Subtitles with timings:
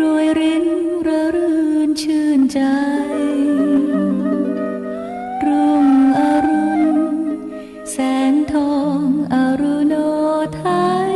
[0.00, 0.66] รวยริน
[1.06, 2.60] ระรื่นชื่นใจ
[5.46, 5.86] รุง
[6.18, 6.82] อรุณ
[7.90, 7.96] แส
[8.32, 9.02] งทอง
[9.34, 9.94] อรุณโน
[10.56, 10.64] ไท
[11.10, 11.14] ย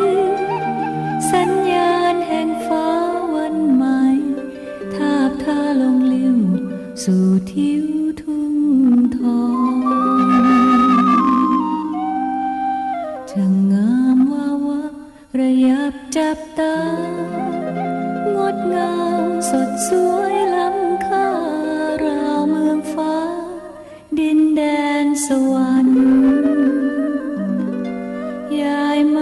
[1.33, 2.89] สัญญาณแห่งฟ้า
[3.35, 4.03] วันใหม่
[4.95, 6.37] ทาบท่าลงลิว
[7.03, 7.85] สู่ทิว
[8.21, 8.55] ทุ่ง
[9.19, 9.43] ทอ
[9.73, 9.77] ง
[13.33, 14.83] จังงามวาวะ
[15.39, 16.77] ระยับจับตา
[18.55, 21.29] ดงามสดสวยล้ำค่า
[22.05, 23.17] ราวเมืองฟ้า
[24.19, 24.63] ดินแด
[25.05, 26.03] นสวรรค์
[28.61, 29.19] ยายม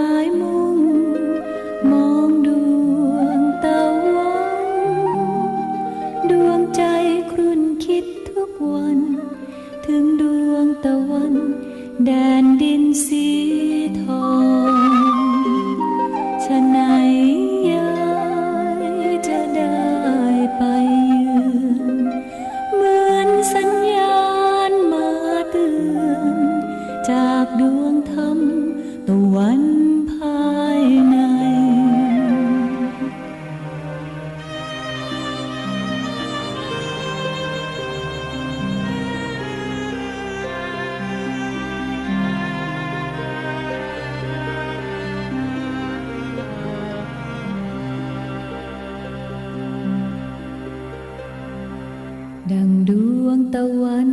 [53.55, 54.11] ตะวัน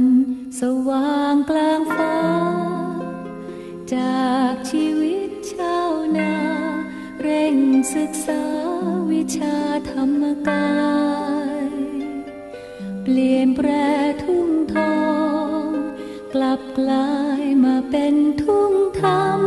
[0.61, 2.19] สว่างกลางฟ้า
[3.95, 6.35] จากชีวิตชาวนา
[7.23, 7.57] เร่ง
[7.95, 8.43] ศึกษา
[9.11, 9.57] วิชา
[9.91, 10.69] ธรรมกา
[11.63, 11.67] ย
[13.03, 13.69] เปลี่ยนแปร
[14.23, 14.99] ทุ่งทอ
[15.61, 15.63] ง
[16.35, 18.73] กลับกลายมาเป็นทุ่ง
[19.03, 19.41] ธรรม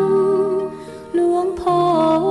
[1.13, 1.79] หลวงพ่อ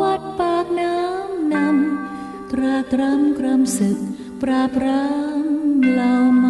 [0.03, 3.99] วัดปากน้ำนำตรากตรำกรำศึก
[4.43, 5.07] ปราบรา
[5.43, 5.45] ม
[5.93, 6.50] เหล่ามั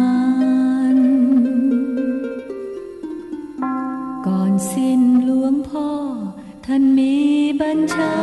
[7.95, 8.15] ชา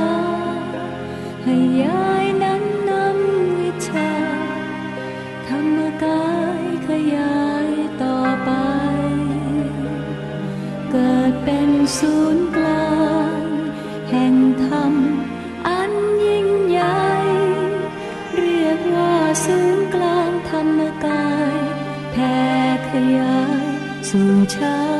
[1.44, 4.12] ให้ยายนั้นนำวิชา
[5.48, 6.28] ธรรมกา
[6.60, 7.68] ยขยาย
[8.02, 8.50] ต่อไป
[10.90, 12.98] เกิดเป็นศูนย์กลา
[13.40, 13.42] ง
[14.10, 14.34] แห่ง
[14.64, 14.94] ธรรม
[15.68, 15.92] อัน
[16.24, 17.06] ยิ่งใหญ่
[18.36, 19.14] เรียกว่า
[19.44, 21.56] ศูนย์กลางธรรมกาย
[22.12, 22.36] แผ่
[22.90, 23.64] ขยาย
[24.08, 24.97] สู่ชา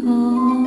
[0.00, 0.59] ท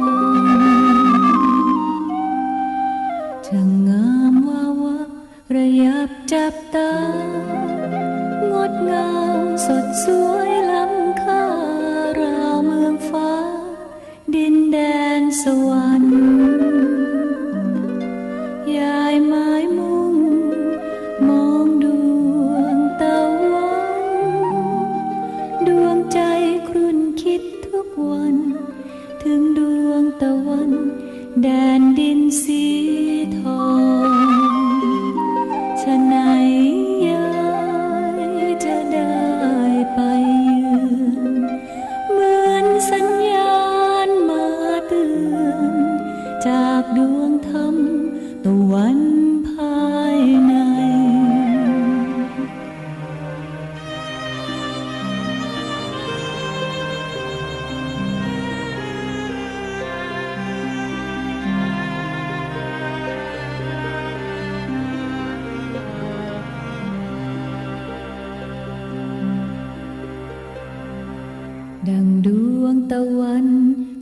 [72.91, 73.47] ตะวัน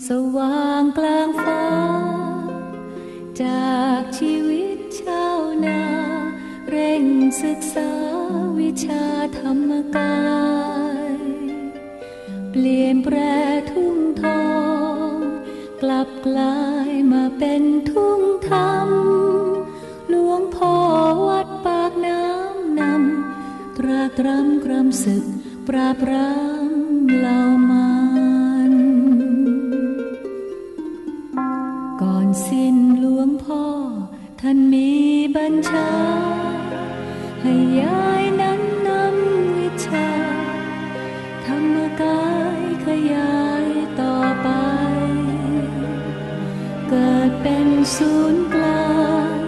[0.07, 1.67] สว่างกลางฟ้า
[3.41, 5.81] จากชีวิตชาวนา
[6.69, 7.05] เร่ง
[7.43, 7.91] ศึกษา
[8.59, 9.05] วิชา
[9.38, 10.19] ธรรมกา
[11.11, 11.17] ย
[12.51, 13.17] เปลี่ยนแปร
[13.71, 14.45] ทุ่งทอ
[15.09, 15.15] ง
[15.81, 18.89] กลับกลายมาเป็นทุ่งธรรม
[20.09, 20.75] หลวงพ่อ
[21.27, 25.25] วัดปากน้ำนำตราตรำกรำศึก
[25.67, 26.50] ปราบรา
[47.95, 48.91] ศูนย์กลา
[49.38, 49.41] ง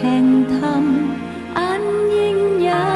[0.00, 0.84] แห่งธรรม
[1.58, 1.82] อัน
[2.16, 2.94] ยิ่งใหญ่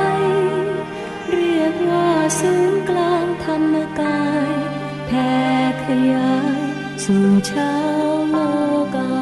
[1.31, 4.53] เรียกว่าศูนย์กลางธรรมกาย
[5.07, 5.31] แผ่
[5.85, 6.61] ขยาย
[7.05, 8.37] สู่ชาวโล
[8.95, 9.13] กา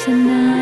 [0.00, 0.53] ชนะ